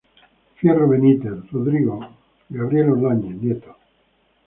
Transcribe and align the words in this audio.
Fierro 0.55 0.87
Benítez, 0.87 1.37
Rodrigo; 1.51 1.99
Gabriel 2.49 2.89
Ordóñez 2.93 3.39
Nieto. 3.39 3.75